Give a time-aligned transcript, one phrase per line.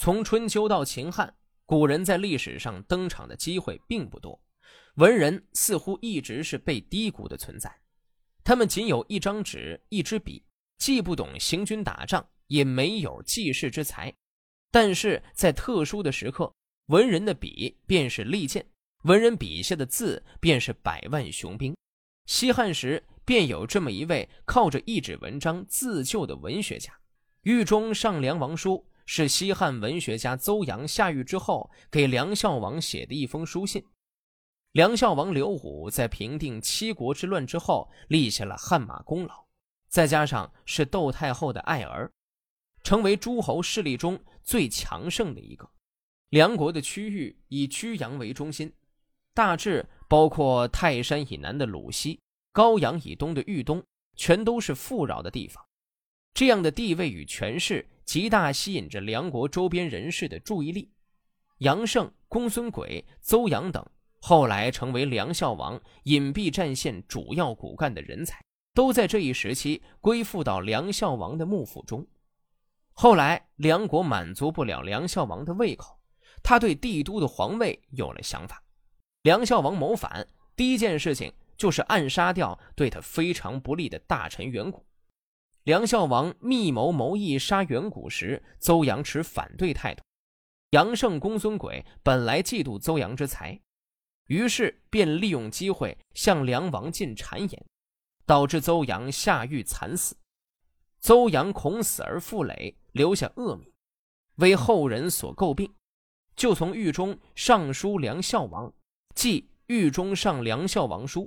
[0.00, 1.34] 从春秋到秦汉，
[1.66, 4.40] 古人在历史上登场的机会并不多，
[4.94, 7.68] 文人似乎一直是被低估的存在。
[8.44, 10.44] 他们仅有一张纸、一支笔，
[10.78, 14.14] 既不懂行军打仗，也没有记事之才。
[14.70, 16.54] 但是在特殊的时刻，
[16.86, 18.64] 文人的笔便是利剑，
[19.02, 21.76] 文人笔下的字便是百万雄兵。
[22.26, 26.92] 西汉时便有这么一位靠着一纸文章自救的文学家，
[27.42, 28.74] 《狱中上梁王书》。
[29.10, 33.82] 是西汉文学家邹阳下狱之后给梁孝王写的一封书信。
[34.72, 39.46] 梁孝王刘武在平定七国之乱之后立下了汗马功劳，
[39.88, 42.12] 再加上是窦太后的爱儿，
[42.82, 45.66] 成为诸侯势力中最强盛的一个。
[46.28, 48.70] 梁国的区域以曲阳为中心，
[49.32, 52.20] 大致包括泰山以南的鲁西、
[52.52, 53.82] 高阳以东的豫东，
[54.16, 55.64] 全都是富饶的地方。
[56.34, 57.88] 这样的地位与权势。
[58.04, 60.90] 极大吸引着梁国周边人士的注意力，
[61.58, 63.86] 杨胜、公孙轨、邹阳等
[64.18, 72.06] 后来成为梁孝王隐蔽战线主要骨干的人才，都在这一时期归附到梁孝王的幕府中。
[72.94, 76.00] 后来梁国满足不了梁孝王的胃口，
[76.42, 78.64] 他对帝都的皇位有了想法。
[79.20, 80.26] 梁孝王谋反，
[80.56, 84.87] 第一件事情就是暗杀掉对他非常不利的大臣远古。
[85.68, 90.02] 梁孝王密谋谋议杀远古时，邹阳持反对态度。
[90.70, 93.60] 杨胜、公孙轨本来嫉妒邹阳之才，
[94.28, 97.66] 于是便利用机会向梁王进谗言，
[98.24, 100.16] 导致邹阳下狱惨死。
[101.00, 103.70] 邹阳恐死而负累，留下恶名，
[104.36, 105.70] 为后人所诟病，
[106.34, 108.72] 就从狱中上书梁孝王，
[109.14, 111.24] 即《狱中上梁孝王书》。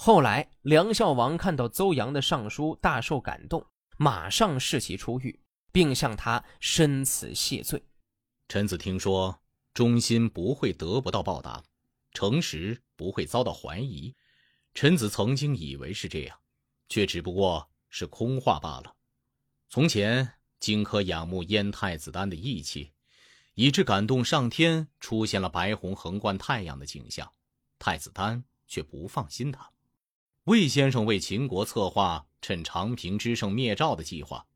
[0.00, 5.40] 后来，梁孝王看到邹阳的上书，大受感动，马上释其出狱，
[5.72, 7.82] 并向他申辞谢罪。
[8.46, 9.42] 臣子听说，
[9.74, 11.64] 忠心不会得不到报答，
[12.12, 14.14] 诚实不会遭到怀疑。
[14.72, 16.38] 臣子曾经以为是这样，
[16.88, 18.94] 却只不过是空话罢了。
[19.68, 22.92] 从前，荆轲仰慕燕太子丹的义气，
[23.54, 27.28] 以致感动上天，出现了白虹横贯太阳的景象，
[27.80, 29.68] 太子丹却不放心他。
[30.48, 34.46] 魏先生为秦国策划趁长平之胜灭赵的计划，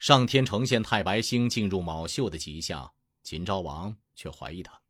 [0.00, 2.90] 上天呈现太白星进入卯宿的迹象，
[3.22, 4.80] 秦昭王却怀疑他。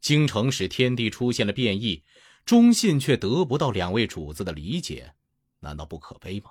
[0.00, 2.02] 京城使天地出现了变异，
[2.44, 5.14] 忠信却得不到两位主子的理解，
[5.60, 6.50] 难道不可悲吗？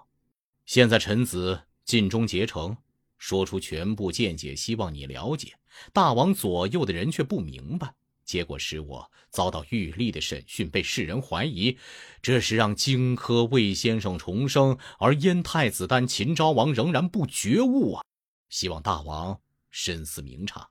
[0.66, 2.78] 现在臣子尽忠竭诚，
[3.18, 5.53] 说出全部见解，希望你了解。
[5.92, 7.94] 大王左右的人却不明白。
[8.34, 11.78] 结果使我遭到狱吏的审讯，被世人怀疑，
[12.20, 18.04] 这是让荆轲魏先生重生，而燕太子丹秦昭王仍然不觉悟啊！
[18.50, 19.40] 希望大王
[19.70, 20.68] 深思明察。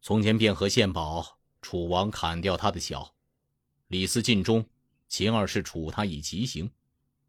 [0.00, 3.14] 从前卞和献宝，楚王砍掉他的脚；
[3.86, 4.68] 李斯尽忠，
[5.06, 6.68] 秦二世处他以极刑。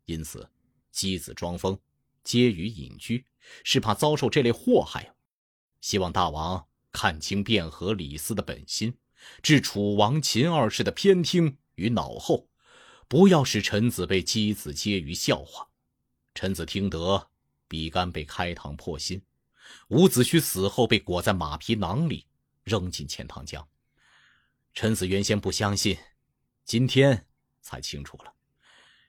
[0.06, 0.50] 因此，
[0.92, 1.78] 箕子装疯，
[2.24, 3.24] 皆于隐居，
[3.64, 5.14] 是怕遭受这类祸害！
[5.80, 8.92] 希望大王看清卞和、李斯的本心。
[9.42, 12.50] 置楚王秦二世的偏听于脑后，
[13.08, 15.70] 不要使臣子被箕子揭于笑话。
[16.36, 17.30] 臣子听得，
[17.68, 19.22] 比干被开膛破心，
[19.90, 22.28] 伍子胥死后被裹在马皮囊里，
[22.64, 23.68] 扔进钱塘江。
[24.74, 25.98] 臣子原先不相信，
[26.64, 27.28] 今天
[27.62, 28.34] 才清楚了。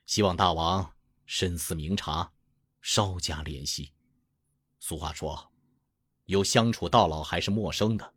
[0.06, 0.94] 希望大王
[1.26, 2.32] 深思明察，
[2.80, 3.92] 稍加怜惜。
[4.80, 5.52] 俗话说，
[6.24, 8.14] 有相处到老还是陌生的。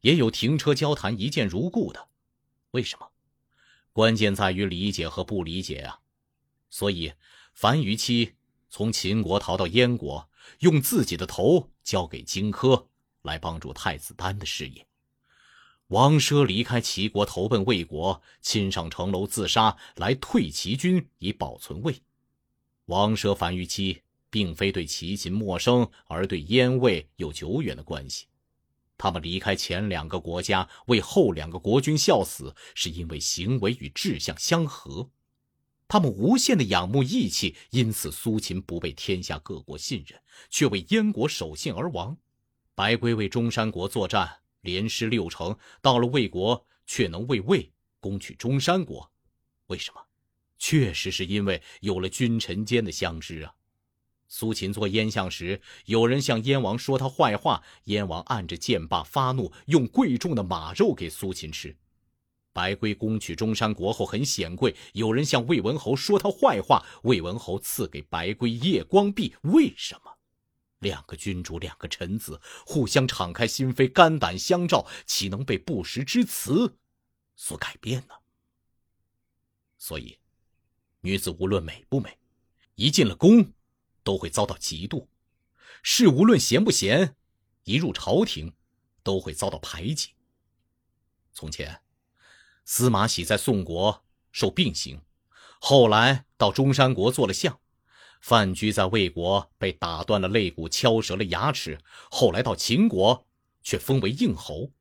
[0.00, 2.08] 也有停车交谈一见如故的，
[2.70, 3.10] 为什么？
[3.92, 6.00] 关键在于理解和不理解啊！
[6.70, 7.12] 所以，
[7.52, 8.34] 樊於期
[8.70, 12.86] 从秦国逃到燕国，用自己的头交给荆轲，
[13.22, 14.86] 来帮助太子丹的事业。
[15.88, 22.00] 王奢离开齐国，投奔魏国，亲上城楼自杀，来退齐军以保存魏。
[22.84, 28.27] 王奢、樊於期并非对齐秦陌生，而对燕魏有久远的关系。
[28.98, 35.08] 他们离开前两个国家，为后两个国君效死，是因为行为与志向相合。
[35.86, 42.18] 他们无限的仰慕义气，因此苏秦不被天下各国信任，却为燕国守信而亡。
[42.74, 49.10] 白圭为中山国作战，连失六城，到了魏国却能为魏攻取中山国，
[49.68, 50.00] 为什么？
[50.58, 53.54] 确实是因为有了君臣间的相知啊。
[54.28, 61.76] 苏秦做燕相时，有人向燕王说他坏话，燕王按着剑把发怒，用贵重的马肉给苏秦吃。
[62.52, 70.18] 白圭攻取中山国后很显贵，有人向魏文侯说他坏话，魏文侯赐给白圭夜光璧，为什么？
[70.80, 76.76] 两个君主，两个臣子，互相敞开心扉，肝胆相照，岂能被不实之词
[77.34, 78.14] 所改变呢？
[79.78, 80.18] 所以，
[81.00, 82.18] 女子无论美不美，
[82.74, 83.52] 一进了宫，
[84.08, 85.06] 都会遭到嫉妒；
[85.82, 87.14] 是无论贤不贤，
[87.64, 88.54] 一入朝廷，
[89.02, 90.14] 都会遭到排挤。
[91.34, 91.82] 从前，
[92.64, 94.02] 司马喜在宋国
[94.32, 95.02] 受病刑，
[95.60, 97.60] 后来到中山国做了相。
[98.22, 101.78] 范雎在魏国被打断了肋骨，敲折了牙齿，
[102.10, 103.28] 后来到秦国
[103.62, 104.72] 却封为应侯。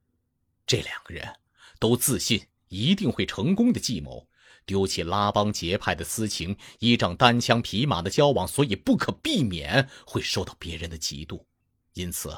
[0.65, 1.41] 这两个人
[1.79, 4.26] 都自信一定会成功的计谋，
[4.67, 11.45] 丢弃拉帮结派的私情，依仗单枪匹马的交往，所以不可避免会受到别人的嫉妒。
[11.93, 12.37] 因此。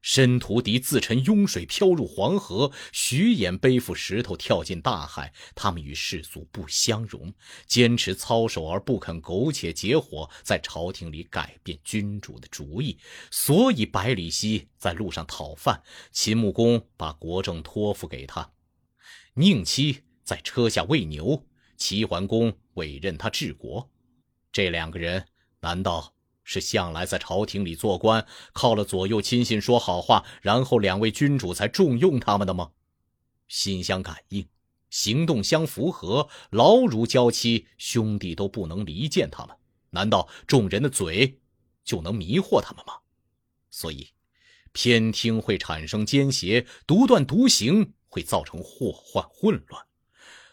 [0.00, 5.32] 申屠狄自沉雍水，飘入黄河；徐衍背负石头，跳进大海。
[5.56, 7.34] 他们与世俗不相容，
[7.66, 12.96] 坚持操守而不肯苟且结伙，在朝廷里改变君主的主意。
[13.32, 15.82] 所以，百里奚在路上讨饭，
[16.12, 18.52] 秦穆公把国政托付给他；
[19.34, 21.44] 宁戚在车下喂牛，
[21.78, 23.88] 齐桓公委任他治国。
[24.52, 25.26] 这两个人，
[25.60, 26.14] 难道？
[26.50, 32.70] 是向来在朝廷里做官，靠了左右亲信说好话，然后两位君主才重用他们的吗？
[33.48, 34.48] 心相感应，
[34.88, 39.54] 行动相符合，牢如娇妻，兄弟都不能离间他们。
[39.90, 41.38] 难道众人的嘴
[41.84, 42.94] 就能迷惑他们吗？
[43.68, 44.08] 所以，
[44.72, 49.87] 偏听会产生奸邪，独断独行会造成祸患混乱。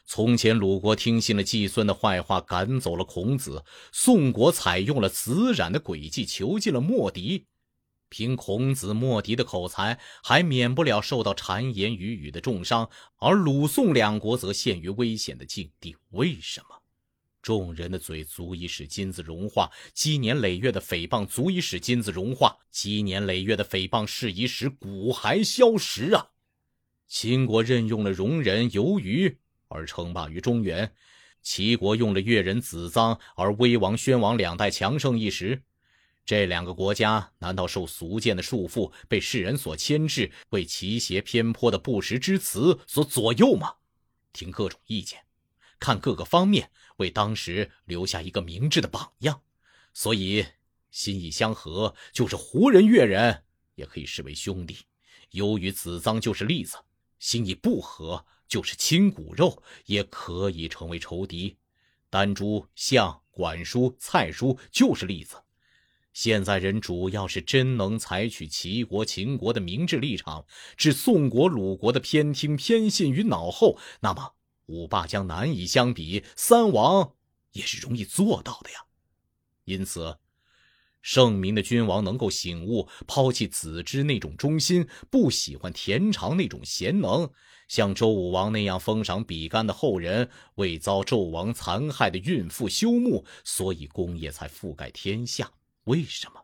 [0.07, 7.47] 从前，鲁国听信了季孙的坏话，赶走了孔子；宋国采用了子冉的诡计，囚禁了莫迪。
[8.07, 12.87] 凭孔子、莫迪的口才，还免不了受到谗言语语的重伤；
[13.17, 15.97] 而鲁、宋两国则陷于危险的境地。
[16.11, 16.83] 为什么？
[17.41, 26.29] 众人的嘴足以使金子融化，积年累月的诽谤足以使金子融化，积年累月的诽谤是以使骨骸消蚀啊！
[27.07, 29.39] 秦国任用了容人游于。
[29.75, 30.91] 而称霸于中原，
[31.41, 35.61] 齐国用了越人子臧，而威王、宣王两代强盛一时。
[36.25, 43.75] 这两个国家难道受俗见的束缚，被世人所牵制，为奇邪偏颇的不实之词所左右吗？
[44.33, 45.19] 听各种意见，
[45.79, 49.39] 看各个方面，为当时留下一个明智的榜样。
[49.93, 50.43] 所以，
[50.89, 53.43] 心意相合，就是胡人、越人
[53.75, 54.77] 也可以视为兄弟；
[55.29, 56.77] 由于子臧就是例子，
[57.19, 58.25] 心意不合。
[58.47, 61.57] 就是亲骨肉也可以成为仇敌，
[62.11, 65.41] 丹朱、相、管叔、蔡叔就是例子。
[66.13, 70.45] 现在人主要是真能采取齐国、秦国的明智立场，
[70.77, 74.35] 置宋国、鲁国的偏听偏信于脑后，那么
[74.67, 77.15] 五霸将难以相比，三王
[77.53, 78.85] 也是容易做到的呀。
[79.63, 80.19] 因此，
[81.05, 87.29] 圣明的君王能够醒悟，抛弃子之那种忠心，不喜欢田常那种贤能。
[87.67, 95.51] 像周武王那样封赏比干的后人，为遭纣王残害的孕妇修墓，所以功业才覆盖天下。
[95.83, 96.41] 为什么？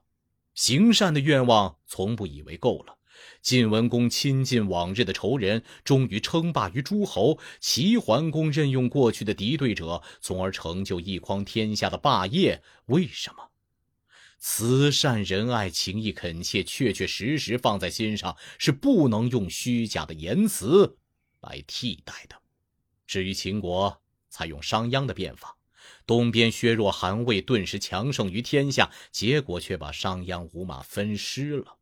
[0.53, 2.99] 行善的愿望从不以为够了。
[3.41, 12.61] 晋文公亲近往日的仇人，终于称霸于诸侯；齐桓公任用过去的敌对者，从而成就一匡天下的霸业。
[12.85, 13.50] 为什么？
[14.43, 20.97] 慈善仁爱、情义恳切，确确实实放在心上，是不能用虚假的言辞。
[21.41, 22.35] 来替代的。
[23.05, 25.55] 至于秦国，采用商鞅的变法，
[26.07, 31.77] 东边削弱韩魏，顿时强盛于天下，结果却把商鞅五马分尸了。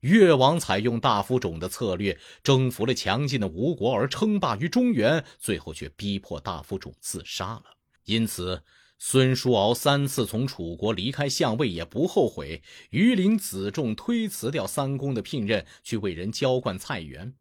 [0.00, 7.64] 越王采用大夫种的策略，征服了强劲的吴国，而称霸于中原，最后却逼迫大夫种自杀了。
[8.04, 8.62] 因此，
[8.98, 12.62] 孙叔敖三次从楚国离开相位也不后悔。
[12.90, 17.34] 榆林子仲推辞掉三公的聘任，去为人浇灌菜园。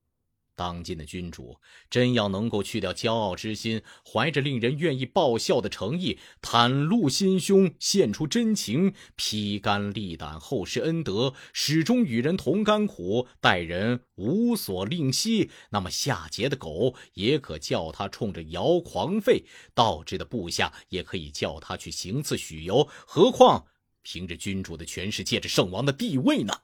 [0.57, 1.55] 当今的君主
[1.87, 19.43] 真要能够去掉骄傲之心，怀着令人愿意报效的诚意，袒露心胸，献出真情，披肝沥胆厚施恩德，始终与人同甘苦，待人无所吝惜，那么下节的狗也可叫他冲着尧狂吠，
[19.75, 22.89] 倒置的部下也可以叫他去行刺许由。
[23.05, 23.67] 何况
[24.01, 26.61] 凭着君主的权势，借着圣王的地位呢？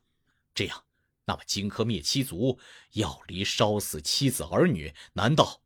[0.56, 0.84] 这样。
[1.26, 2.60] 那么荆轲灭七族，
[2.94, 5.62] 要离烧死妻子儿女，难道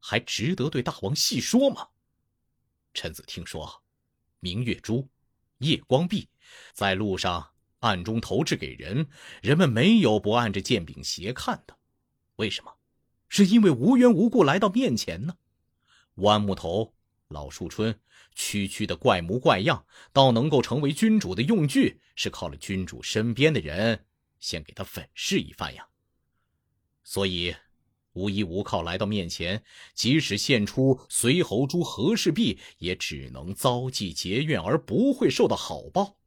[0.00, 1.88] 还值得对大王细说吗？
[2.94, 3.82] 臣子听说，
[4.40, 5.08] 明月珠、
[5.58, 6.28] 夜光璧
[6.72, 9.08] 在路上暗中投掷给人，
[9.42, 11.76] 人们没有不按着剑柄斜看的。
[12.36, 12.74] 为什么？
[13.28, 15.36] 是因为无缘无故来到面前呢？
[16.16, 16.94] 弯木头、
[17.28, 17.98] 老树春
[18.34, 24.04] 区区的怪模怪样，到能够成为君主的用具，是靠了君主身边的人
[24.42, 25.86] 先给他粉饰一番呀。
[27.02, 27.54] 所以，
[28.12, 29.62] 无依无靠来到面前，
[29.94, 36.18] 即使献出随侯珠和氏璧，也只能遭际结怨，而不会受到好报。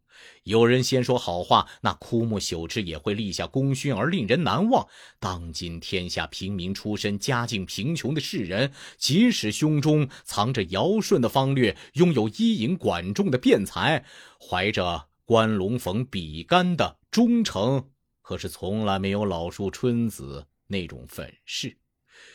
[0.44, 4.88] 有人先说好话，那枯木朽枝也会立下功勋而令人难忘。
[5.20, 14.06] 当今天下平民出身、家境贫穷的士人，即使胸中藏着尧舜的方略，拥有伊尹、管仲的辩才，
[14.40, 17.90] 怀着关龙逢比干的忠诚，
[18.26, 21.78] 可是从来没有老树春子那种粉饰。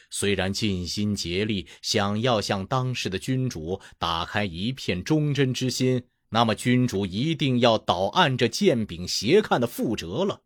[0.08, 6.04] 虽然尽心竭力想要向当时的君主打开一片忠贞之心。
[6.28, 10.42] 那么，君主一定要倒按着剑柄斜看的覆辙了，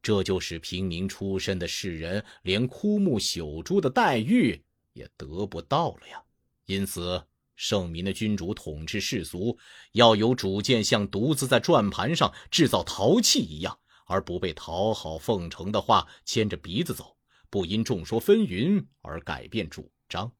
[0.00, 6.22] 这就使平民出身的士人连枯木朽株的待遇也得不到了呀。
[6.64, 7.22] 因此，
[7.54, 9.58] 圣明的君主统治世俗，
[9.92, 17.16] 要有主见，像独自在转盘上制造陶器一样，而不被讨好奉承的话牵着鼻子走，
[17.50, 20.32] 不因众说纷纭而改变主张。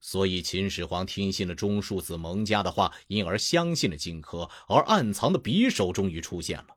[0.00, 6.68] 所以，秦始皇听信了中庶子蒙家的话，因而相信了荆轲，而暗藏的匕首终于出现了。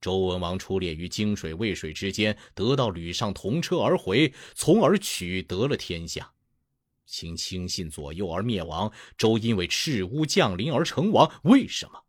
[0.00, 6.32] 周文王出猎于泾水渭水之间，得到吕尚同车而回，从而取得了天下。
[7.06, 11.30] 秦轻信左右而灭亡，周因为赤乌降临而成王。
[11.44, 12.02] 为什么？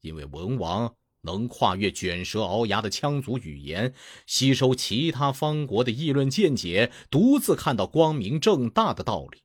[0.00, 3.94] 因为文王能跨越卷舌鳌牙的羌族语言，
[4.26, 9.42] 吸收其他方国的议论见解，独自看到光明正大的道理。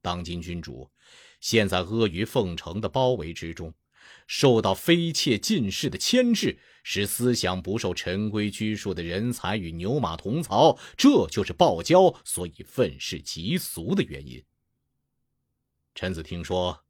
[0.00, 0.90] 当今君主，
[1.40, 3.72] 陷在阿谀奉承的包围之中，
[4.26, 14.42] 受到妃妾近侍的牵制，使思想不受陈规拘束的人才与牛马同槽，这就是暴骄，所以愤世嫉俗的原因。
[15.94, 16.84] 臣子听说，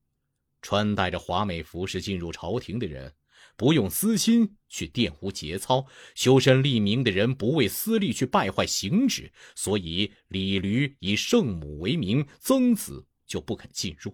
[0.61, 3.13] 穿戴着华美服饰进入朝廷的人，
[3.57, 9.33] 不用私心去玷污节操；修身立名的人，不为私利去败坏行止。
[9.55, 14.13] 所以李驴以圣母为名，曾子就不肯进入；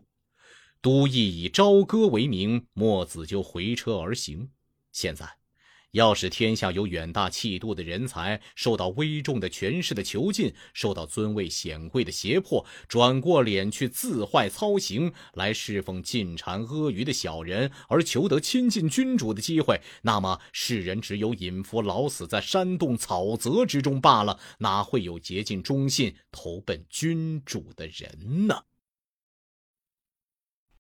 [0.81, 4.51] 都邑以朝歌为名，墨子就回车而行。
[4.93, 5.38] 现在。
[5.93, 28.65] 要使天下有远大气度的人才受到威重的权势的囚禁，受到尊位显贵的胁迫，转过脸去自坏操行，来侍奉进谗阿谀的小人，而求得亲近君主的机会，那么世人只有隐伏老死在山洞草泽之中罢了，哪会有竭尽忠信投奔君主的人呢？